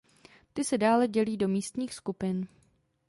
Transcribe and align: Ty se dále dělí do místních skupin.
Ty 0.53 0.63
se 0.63 0.77
dále 0.77 1.07
dělí 1.07 1.37
do 1.37 1.47
místních 1.47 1.93
skupin. 1.93 2.47